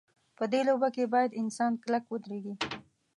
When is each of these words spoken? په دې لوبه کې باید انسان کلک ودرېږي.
په 0.37 0.43
دې 0.51 0.61
لوبه 0.67 0.87
کې 0.95 1.11
باید 1.13 1.37
انسان 1.41 1.71
کلک 1.83 2.03
ودرېږي. 2.07 2.53